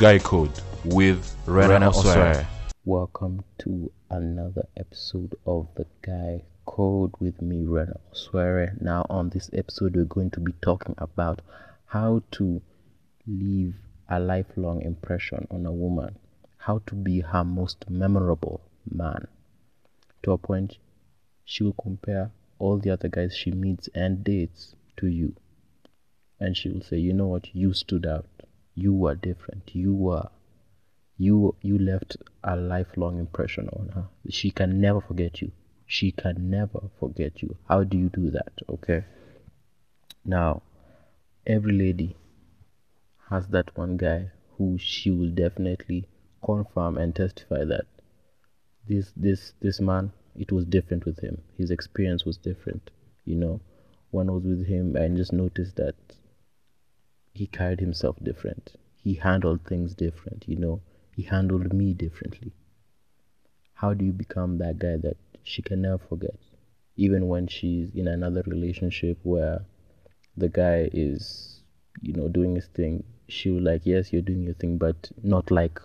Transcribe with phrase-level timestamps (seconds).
[0.00, 2.46] Guy Code with Rena Osware.
[2.86, 8.80] Welcome to another episode of The Guy Code with me, Rena Osware.
[8.80, 11.42] Now, on this episode, we're going to be talking about
[11.84, 12.62] how to
[13.26, 13.74] leave
[14.08, 16.16] a lifelong impression on a woman,
[16.56, 19.28] how to be her most memorable man.
[20.22, 20.78] To a point,
[21.44, 25.34] she will compare all the other guys she meets and dates to you.
[26.38, 28.24] And she will say, you know what, you stood out.
[28.82, 29.74] You were different.
[29.74, 30.28] You were
[31.18, 34.08] you you left a lifelong impression on her.
[34.30, 35.52] She can never forget you.
[35.86, 37.56] She can never forget you.
[37.68, 38.52] How do you do that?
[38.70, 39.04] Okay.
[40.24, 40.62] Now,
[41.46, 42.16] every lady
[43.28, 46.08] has that one guy who she will definitely
[46.42, 47.86] confirm and testify that
[48.88, 51.42] this this this man it was different with him.
[51.58, 52.90] His experience was different.
[53.26, 53.60] You know,
[54.10, 55.96] when I was with him, I just noticed that
[57.32, 58.72] he carried himself different.
[59.02, 60.44] He handled things different.
[60.46, 60.80] You know,
[61.14, 62.52] he handled me differently.
[63.74, 66.36] How do you become that guy that she can never forget?
[66.96, 69.64] Even when she's in another relationship where
[70.36, 71.62] the guy is,
[72.02, 75.50] you know, doing his thing, she will like, yes, you're doing your thing, but not
[75.50, 75.80] like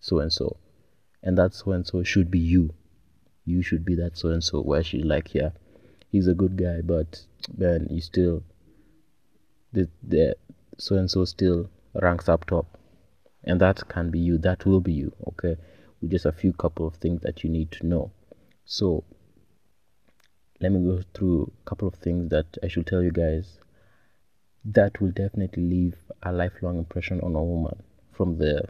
[0.00, 0.56] so and so.
[1.22, 2.74] And that so and so should be you.
[3.44, 4.60] You should be that so and so.
[4.60, 5.50] Where she's like, yeah,
[6.10, 7.24] he's a good guy, but
[7.56, 8.42] man, you still,
[9.72, 10.36] the the
[10.82, 12.66] so and so still ranks up top.
[13.44, 15.56] And that can be you that will be you okay?
[16.00, 18.10] With just a few couple of things that you need to know.
[18.64, 19.04] So
[20.60, 23.58] let me go through a couple of things that i should tell you guys.
[24.64, 28.62] That will definitely leave a lifelong impression on a woman from the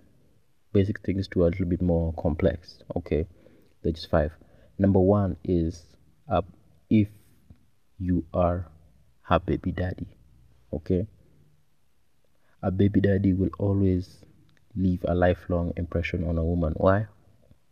[0.72, 3.26] basic things to a little bit more complex okay?
[3.82, 4.32] There's five.
[4.78, 5.82] Number one is
[6.30, 6.42] uh,
[6.90, 7.08] if
[7.98, 8.68] you are
[9.22, 10.08] her baby daddy
[10.72, 11.06] okay
[12.62, 14.24] a baby daddy will always
[14.76, 16.72] leave a lifelong impression on a woman.
[16.76, 17.06] Why?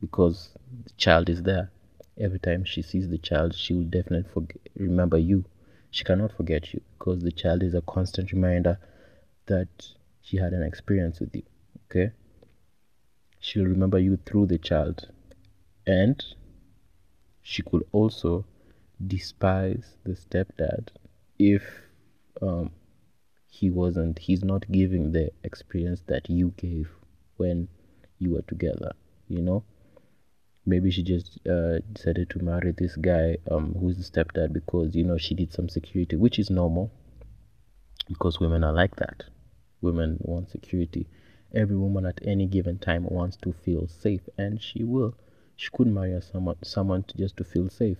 [0.00, 0.50] Because
[0.84, 1.70] the child is there.
[2.18, 5.44] Every time she sees the child, she will definitely forget, remember you.
[5.90, 8.78] She cannot forget you because the child is a constant reminder
[9.46, 9.68] that
[10.22, 11.42] she had an experience with you.
[11.86, 12.12] Okay?
[13.38, 15.08] She'll remember you through the child.
[15.86, 16.22] And
[17.42, 18.44] she could also
[19.04, 20.88] despise the stepdad
[21.38, 21.62] if
[22.42, 22.70] um,
[23.50, 26.88] he wasn't he's not giving the experience that you gave
[27.36, 27.68] when
[28.18, 28.92] you were together
[29.30, 29.62] you know?
[30.66, 35.04] Maybe she just uh, decided to marry this guy um, who's the stepdad because you
[35.04, 36.90] know she did some security which is normal
[38.08, 39.24] because women are like that.
[39.80, 41.06] Women want security.
[41.54, 45.14] Every woman at any given time wants to feel safe and she will.
[45.56, 47.98] She could marry someone someone to just to feel safe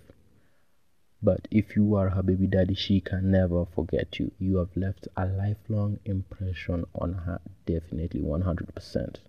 [1.23, 4.33] but if you are her baby daddy, she can never forget you.
[4.39, 9.21] You have left a lifelong impression on her, definitely 100%.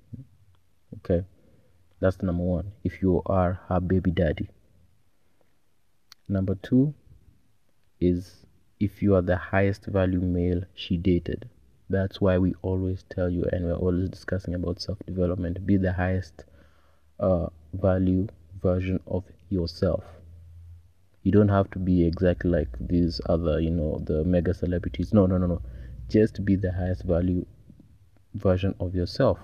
[0.97, 1.25] Okay,
[2.00, 2.72] that's number one.
[2.84, 4.50] If you are her baby daddy,
[6.30, 6.94] number two
[8.00, 8.46] is
[8.80, 11.50] if you are the highest value male she dated.
[11.90, 15.66] That's why we always tell you, and we're always discussing about self development.
[15.68, 16.46] Be the highest
[17.19, 18.30] uh, value
[18.62, 20.06] version of yourself
[21.23, 25.13] you don't have to be exactly like these other you know the mega celebrities.
[25.13, 25.61] No no no no.
[26.09, 27.45] Just be the highest value
[28.33, 29.37] version of yourself.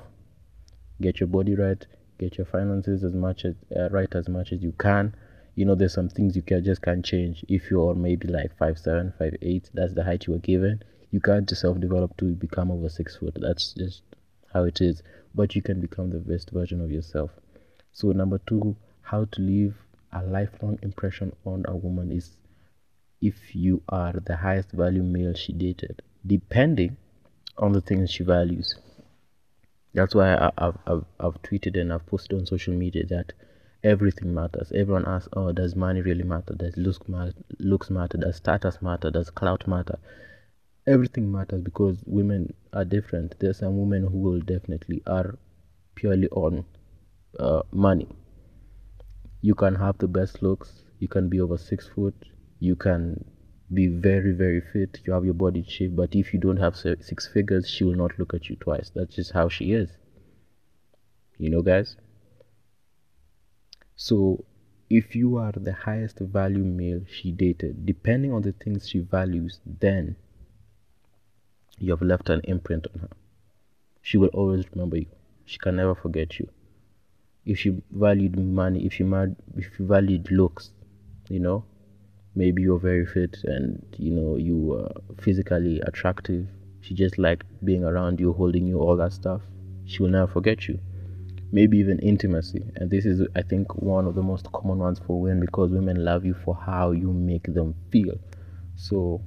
[1.02, 1.86] Get your body right.
[2.20, 5.16] Get your finances as much as uh, right as much as you can.
[5.56, 7.46] You know there's some things you can just can't change.
[7.48, 10.82] If you're maybe like five seven five eight that's the height you were given.
[11.10, 13.38] You can't just self-develop to become over six foot.
[13.40, 14.02] That's just
[14.54, 15.02] how it is.
[15.34, 17.32] But you can become the best version of yourself.
[17.94, 19.76] So number two how to live
[20.18, 22.38] a lifelong impression on a woman is
[23.22, 26.98] if you are the highest value male she dated, depending
[27.58, 28.76] on the things she values.
[29.94, 33.34] That's why I, have I've, I've tweeted and I've posted on social media that
[33.84, 34.72] everything matters.
[34.72, 36.54] Everyone asks, oh, does money really matter?
[36.54, 37.34] Does looks matter?
[37.60, 38.18] Looks matter?
[38.18, 39.10] Does status matter?
[39.10, 39.98] Does clout matter?
[40.86, 43.36] Everything matters because women are different.
[43.40, 45.38] There's some women who will definitely are
[45.96, 46.66] purely on
[47.40, 48.08] uh, money
[49.42, 50.84] you can have the best looks.
[51.00, 52.16] You can be over six foot.
[52.60, 53.24] You can
[53.74, 55.00] be very very fit.
[55.06, 55.96] You have your body shape.
[55.96, 58.92] But if you don't have six figures she will not look at you twice.
[58.96, 59.90] That's just how she is.
[61.38, 61.98] You know guys?
[63.96, 64.46] So
[64.90, 69.60] if you are the highest value male she dated depending on the things she values
[69.66, 70.16] then
[71.78, 73.10] you have left an imprint on her.
[74.02, 75.08] She will always remember you.
[75.46, 76.50] She can never forget you
[77.48, 80.72] if you valued money if you mad if you valued looks
[81.30, 81.64] you know
[82.36, 84.92] maybe you're very fit and you know you are
[85.22, 86.48] physically attractive
[86.82, 89.42] she just liked being around you holding you all that stuff
[89.88, 90.80] she will never forget you.
[91.52, 92.62] Maybe even intimacy.
[92.76, 96.04] And this is, I think, one of the most common ones for women because women
[96.04, 98.20] love you for how you make them feel.
[98.76, 99.22] So,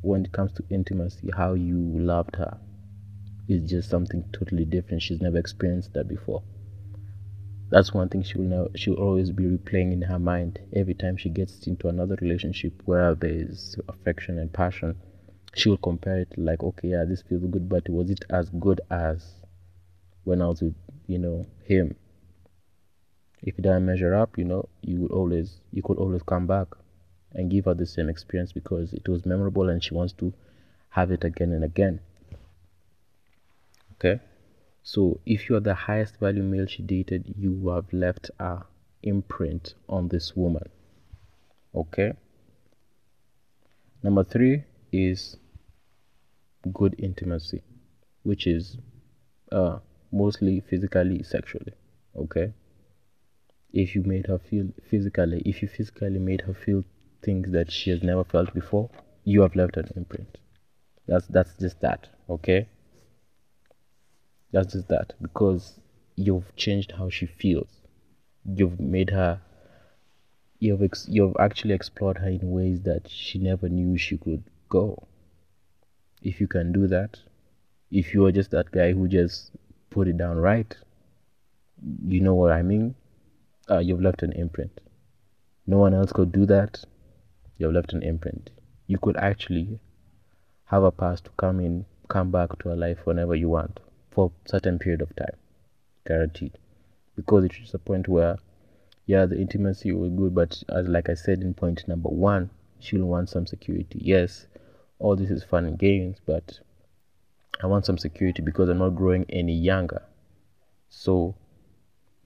[0.00, 2.58] when it comes to intimacy, how you loved her
[3.48, 5.02] is just something totally different.
[5.02, 6.42] She's never experienced that before.
[7.70, 8.68] That's one thing she'll know.
[8.74, 13.14] She'll always be replaying in her mind every time she gets into another relationship where
[13.14, 14.96] there is affection and passion.
[15.54, 19.24] She'll compare it like, okay, yeah, this feels good, but was it as good as
[20.24, 20.74] when I was with,
[21.06, 21.94] you know, him?
[23.42, 26.68] If it doesn't measure up, you know, you would always, you could always come back
[27.32, 30.34] and give her the same experience because it was memorable and she wants to
[30.90, 32.00] have it again and again.
[33.94, 34.20] Okay.
[34.82, 38.62] So if you're the highest value male she dated, you have left a
[39.02, 40.68] imprint on this woman.
[41.74, 42.12] Okay.
[44.02, 45.36] Number three is
[46.72, 47.62] good intimacy,
[48.22, 48.78] which is
[49.52, 49.78] uh,
[50.12, 51.72] mostly physically, sexually.
[52.16, 52.52] Okay.
[53.72, 56.82] If you made her feel physically, if you physically made her feel
[57.22, 58.90] things that she has never felt before,
[59.24, 60.38] you have left an imprint.
[61.06, 62.08] That's that's just that.
[62.28, 62.66] Okay.
[64.52, 65.78] That's just that because
[66.16, 67.68] you've changed how she feels.
[68.44, 69.40] You've made her.
[70.58, 75.06] You've ex- you've actually explored her in ways that she never knew she could go.
[76.22, 77.18] If you can do that,
[77.90, 79.52] if you are just that guy who just
[79.88, 80.76] put it down right,
[82.06, 82.96] you know what I mean.
[83.70, 84.80] Uh, you've left an imprint.
[85.66, 86.84] No one else could do that.
[87.56, 88.50] You've left an imprint.
[88.88, 89.78] You could actually
[90.64, 93.78] have a past to come in, come back to a life whenever you want
[94.20, 95.36] for certain period of time
[96.06, 96.52] guaranteed.
[97.16, 98.36] Because it reaches a point where
[99.06, 103.06] yeah the intimacy was good but as like i said in point number one she'll
[103.06, 103.98] want some security.
[104.02, 104.46] Yes
[104.98, 106.60] all this is fun and games but
[107.62, 110.02] i want some security because i'm not growing any younger.
[110.90, 111.34] So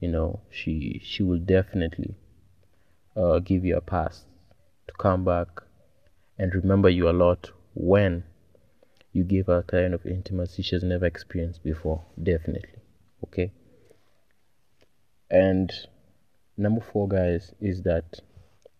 [0.01, 2.15] you know she she will definitely
[3.15, 4.25] uh, give you a pass
[4.89, 5.47] to come back.
[6.37, 8.25] And remember you a lot when
[9.15, 12.79] you give her a kind of intimacy she has never experienced before definitely
[13.23, 13.51] okay?
[15.31, 15.71] And
[16.57, 18.19] number four guys is that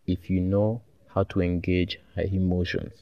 [0.05, 2.93] if you know how to engage her emotions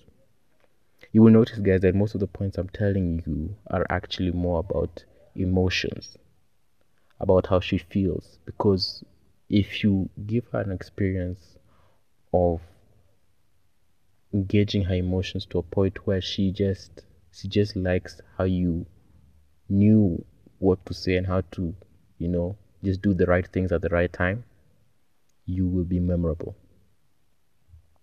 [1.12, 4.60] you will notice guys that most of the points i'm telling you are actually more
[4.60, 5.04] about
[5.36, 6.18] emotions
[7.24, 8.40] about how she feels.
[8.46, 9.04] Because
[9.50, 11.58] if you give her an experience
[12.34, 12.62] of
[14.34, 17.04] engaging her emotions to a point where she just
[17.34, 18.86] she just likes how you
[19.68, 20.24] knew
[20.60, 21.76] what to say and how to,
[22.20, 24.44] you know, just do the right things at the right time.
[25.46, 26.56] You will be memorable.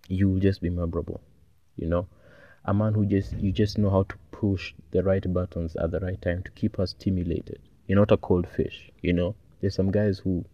[0.07, 1.21] You will just be memorable.
[1.77, 2.07] You know,
[2.65, 5.99] a man who just you just know how to push the right buttons at the
[5.99, 7.59] right time to keep us stimulated.
[7.87, 8.91] You're not a cold fish.
[9.01, 10.45] You know, there's some guys who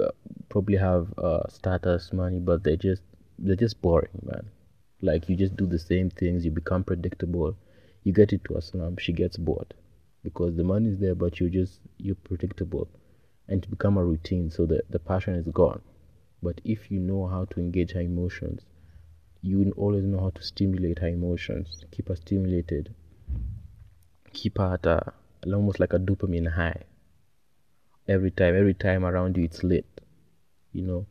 [0.00, 0.10] uh,
[0.48, 3.02] probably have uh, status, money, but they just
[3.38, 4.48] they're just boring, man.
[5.00, 7.56] Like you just do the same things, you become predictable.
[8.02, 9.74] You get into a slump, she gets bored
[10.24, 12.88] because the money is there, but you just you're predictable,
[13.48, 15.80] and to become a routine, so the the passion is gone.
[16.42, 18.62] But if you know how to engage her emotions,
[19.42, 22.94] you will always know how to stimulate her emotions, keep her stimulated,
[24.32, 25.12] keep her at a
[25.46, 26.84] almost like a dopamine high.
[28.08, 29.84] Every time, every time around you, it's lit.
[30.72, 31.06] You know,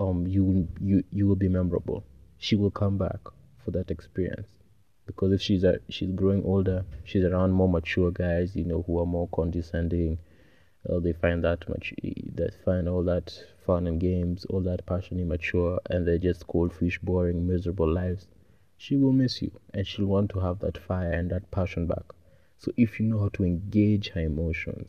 [0.00, 2.04] um, you you you will be memorable
[2.40, 3.20] she will come back
[3.64, 4.48] for that experience.
[5.06, 8.98] Because if she's a, she's growing older she's around more mature guys you know who
[8.98, 10.18] are more condescending
[10.88, 13.32] uh, they find that much they find all that
[13.64, 18.26] fun and games all that passion immature and they're just cold fish boring miserable lives
[18.82, 19.52] she will miss you.
[19.74, 22.04] And she'll want to have that fire and that passion back.
[22.56, 24.88] So if you know how to engage her emotions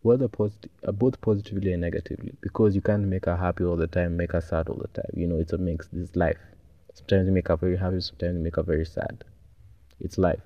[0.00, 3.86] whether positive, uh, both positively and negatively because you can't make her happy all the
[3.86, 6.40] time make her sad all the time you know it's a mix this life
[6.94, 9.24] Sometimes you make her very happy, sometimes you make her very sad.
[9.98, 10.42] It's life.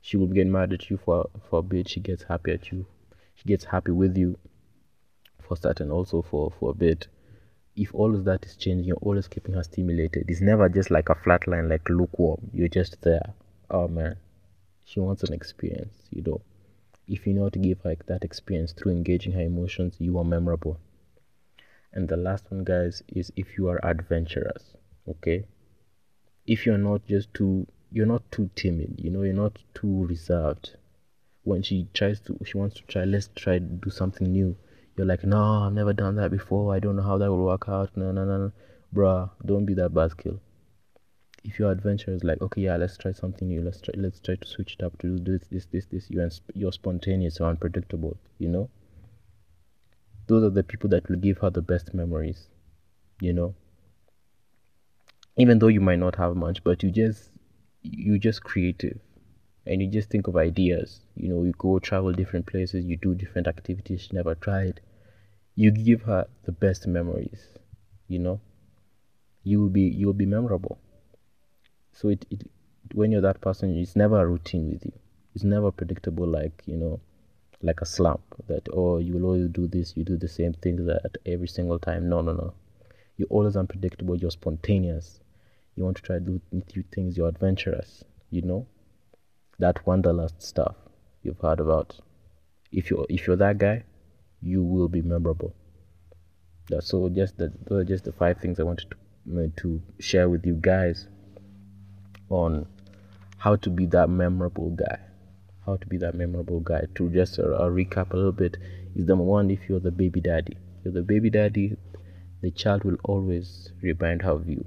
[0.00, 2.86] She will get mad at you for, for a bit, she gets happy at you.
[3.34, 4.38] She gets happy with you
[5.40, 7.08] for certain also for, for a bit.
[7.76, 10.26] If all of that is changing, you're always keeping her stimulated.
[10.28, 12.50] It's never just like a flat line, like lukewarm.
[12.52, 13.34] You're just there.
[13.70, 14.16] Oh man.
[14.84, 16.40] She wants an experience, you know.
[17.06, 20.24] If you know how to give her that experience through engaging her emotions, you are
[20.24, 20.78] memorable.
[21.92, 24.74] And the last one, guys, is if you are adventurous.
[25.08, 25.44] Okay?
[26.46, 30.76] If you're not just too you're not too timid you know you're not too reserved
[31.44, 34.56] when she tries to she wants to try let's try to do something new
[34.96, 37.68] you're like no i've never done that before i don't know how that will work
[37.68, 38.52] out no no no, no.
[38.94, 40.38] bruh don't be that buzzkill
[41.44, 43.62] if you're adventurous, like okay, yeah, let's try something new.
[43.62, 46.10] Let's try let's try to switch it up to do this, this, this, this.
[46.10, 48.16] You're you're spontaneous, you're unpredictable.
[48.38, 48.70] You know.
[50.28, 52.48] Those are the people that will give her the best memories.
[53.20, 53.54] You know.
[55.36, 57.30] Even though you might not have much, but you just
[57.82, 58.98] you just creative
[59.66, 61.00] and you just think of ideas.
[61.16, 64.80] You know, you go travel different places, you do different activities she never tried.
[65.56, 67.58] You give her the best memories.
[68.08, 68.40] You know,
[69.44, 70.78] you will be you will be memorable.
[71.92, 72.50] So it, it
[72.94, 74.92] when you're that person, it's never a routine with you.
[75.34, 77.00] It's never predictable like you know,
[77.62, 80.84] like a slump that oh you will always do this, you do the same things
[80.86, 82.08] that every single time.
[82.08, 82.54] No, no, no.
[83.16, 84.16] You're always unpredictable.
[84.16, 85.20] You're spontaneous.
[85.76, 87.16] You want to try to do new things.
[87.16, 88.04] You're adventurous.
[88.30, 88.66] You know
[89.58, 90.76] that wanderlust stuff
[91.22, 91.98] you've heard about.
[92.70, 93.84] If you're if you're that guy,
[94.40, 95.54] you will be memorable.
[96.80, 98.96] So just the those are just the five things I wanted to
[99.56, 101.06] to share with you guys
[102.28, 102.66] on
[103.38, 104.98] how to be that memorable guy.
[105.66, 106.86] How to be that memorable guy.
[106.96, 108.56] To just uh, recap a little bit
[108.96, 110.56] is number one if you're the baby daddy.
[110.82, 111.76] You're the baby daddy,
[112.42, 114.64] the child will always remind her of you.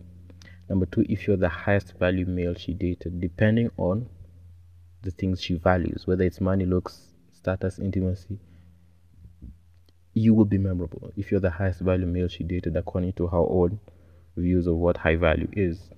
[0.70, 4.08] Number two, if you're the highest value male she dated, depending on
[5.04, 8.40] the things she values, whether it's money, looks, status, intimacy,
[10.14, 13.38] you will be memorable if you're the highest value male she dated according to her
[13.38, 13.80] own
[14.38, 15.90] views of what high value is.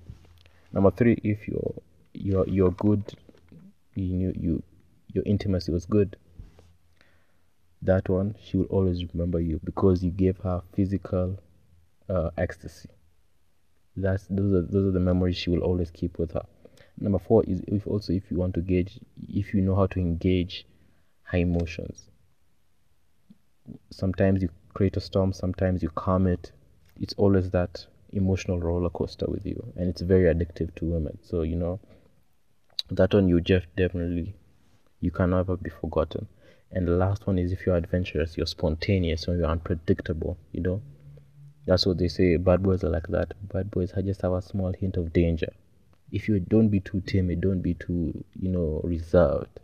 [0.72, 1.74] Number three, if your
[2.12, 3.04] your your good,
[3.94, 4.62] you you
[5.14, 6.16] your intimacy was good.
[7.80, 11.38] That one, she will always remember you because you gave her physical
[12.08, 12.88] uh, ecstasy.
[13.96, 16.46] That's those are those are the memories she will always keep with her.
[17.00, 20.00] Number four is if also if you want to gauge if you know how to
[20.00, 20.66] engage
[21.24, 22.08] high emotions.
[23.90, 26.52] Sometimes you create a storm sometimes you calm it.
[27.00, 31.18] It's always that emotional roller coaster with you and it's very addictive to women.
[31.22, 31.80] So you know
[32.90, 34.34] that one you Jeff definitely
[35.00, 36.28] you can never be forgotten.
[36.70, 40.82] And the last one is if you're adventurous you're spontaneous or you're unpredictable you know
[41.68, 43.34] that's what they say bad boys are like that.
[43.52, 45.52] Bad boys just have a small hint of danger.
[46.10, 49.60] If you don't be too timid don't be too you know reserved.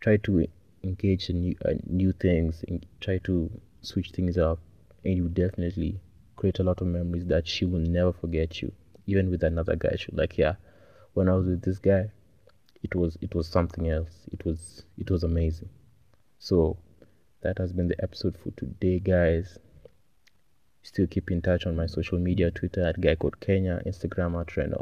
[0.00, 0.48] Try to
[0.82, 3.48] engage in new, uh, new things and try to
[3.82, 4.58] switch things up
[5.04, 6.00] and you definitely
[6.34, 8.72] create a lot of memories that she will never forget you
[9.06, 9.94] even with another guy.
[9.96, 10.56] She's like yeah
[11.14, 12.10] when i was with this guy
[12.82, 14.26] it was it was something else.
[14.32, 15.68] It was it was amazing.
[16.40, 16.78] So
[17.42, 19.56] that has been the episode for today guys
[20.82, 24.56] still keep in touch on my social media twitter at guy code kenya instagram at
[24.56, 24.72] Ren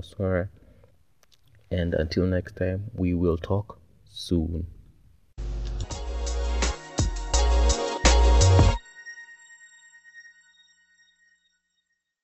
[1.70, 4.66] and until next time, we will talk soon.